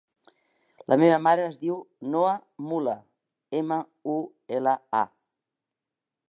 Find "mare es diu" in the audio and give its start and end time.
1.25-1.75